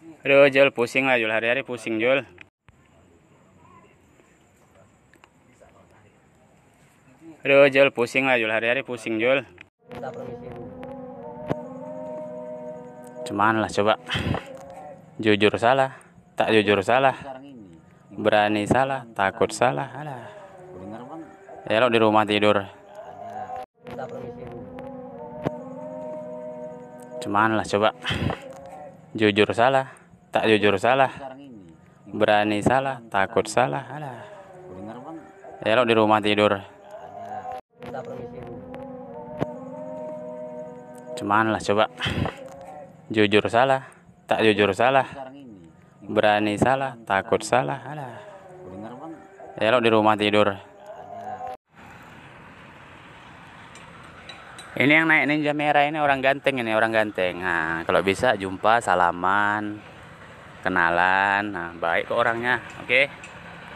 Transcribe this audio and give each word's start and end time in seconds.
Aduh 0.00 0.48
Jul 0.48 0.68
pusing 0.72 1.04
lah 1.08 1.16
Jul 1.20 1.32
hari-hari 1.32 1.64
pusing 1.64 2.00
Jul. 2.00 2.24
Aduh 7.40 7.68
Jul 7.68 7.88
pusing 7.92 8.24
lah 8.28 8.36
Jul 8.40 8.52
hari-hari 8.52 8.84
pusing 8.84 9.20
Jul. 9.20 9.44
Cuman 13.28 13.60
lah 13.64 13.70
coba. 13.72 13.94
Jujur 15.20 15.52
salah 15.60 16.00
Tak 16.32 16.48
jujur 16.52 16.80
salah. 16.80 17.16
Berani 18.12 18.64
salah 18.64 19.04
Takut 19.12 19.52
salah. 19.52 19.88
Alah. 19.92 20.28
Ya 21.68 21.80
lo 21.80 21.92
di 21.92 22.00
rumah 22.00 22.24
tidur. 22.24 22.60
Cuman 27.20 27.56
lah 27.56 27.68
coba 27.68 27.92
Jujur 29.10 29.50
salah 29.50 29.90
Tak 30.30 30.46
jujur 30.46 30.78
salah. 30.78 31.10
Berani 32.06 32.62
salah 32.62 33.02
Takut 33.10 33.42
salah. 33.50 33.82
Alah. 33.90 34.22
Ya 35.66 35.74
lo 35.74 35.82
di 35.82 35.94
rumah 35.98 36.22
tidur. 36.22 36.62
Cuman 41.18 41.50
lah 41.50 41.58
coba. 41.58 41.90
Jujur 43.10 43.42
salah 43.50 43.90
Tak 44.30 44.46
jujur 44.46 44.70
salah. 44.70 45.06
Berani 46.06 46.54
salah 46.54 46.94
Takut 47.02 47.42
salah. 47.42 47.82
Alah. 47.82 48.14
Ya 49.58 49.74
lo 49.74 49.82
di 49.82 49.90
rumah 49.90 50.14
tidur 50.14 50.69
Ini 54.70 55.02
yang 55.02 55.10
naik 55.10 55.26
ninja 55.26 55.50
merah 55.50 55.82
ini 55.82 55.98
orang 55.98 56.22
ganteng 56.22 56.62
ini 56.62 56.70
orang 56.70 56.94
ganteng. 56.94 57.42
Nah, 57.42 57.82
kalau 57.82 58.06
bisa 58.06 58.38
jumpa 58.38 58.78
salaman, 58.78 59.82
kenalan. 60.62 61.42
Nah, 61.50 61.74
baik 61.74 62.06
ke 62.06 62.14
orangnya. 62.14 62.62
Oke. 62.78 62.86
Okay? 62.86 63.04